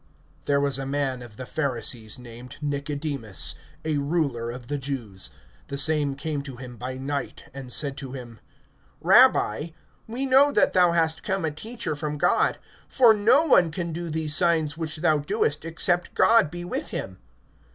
THERE 0.47 0.59
was 0.59 0.79
a 0.79 0.85
man 0.87 1.21
of 1.21 1.37
the 1.37 1.45
Pharisees, 1.45 2.17
named 2.17 2.57
Nicodemus, 2.59 3.53
a 3.85 3.99
ruler 3.99 4.49
of 4.49 4.65
the 4.67 4.79
Jews. 4.79 5.29
(2)The 5.67 5.77
same 5.79 6.15
came 6.15 6.41
to 6.41 6.55
him 6.55 6.75
by 6.75 6.95
night, 6.97 7.51
and 7.53 7.71
said 7.71 7.97
to 7.97 8.13
him: 8.13 8.39
Rabbi, 8.99 9.67
we 10.07 10.25
know 10.25 10.51
that 10.53 10.73
thou 10.73 10.93
hast 10.93 11.21
come 11.21 11.45
a 11.45 11.51
teacher 11.51 11.95
from 11.95 12.17
God; 12.17 12.57
for 12.87 13.13
no 13.13 13.45
one 13.45 13.69
can 13.69 13.93
do 13.93 14.09
these 14.09 14.35
signs 14.35 14.75
which 14.75 14.95
thou 14.95 15.19
doest, 15.19 15.65
except 15.65 16.15
God 16.15 16.49
be 16.49 16.65
with 16.65 16.87
him. 16.87 17.19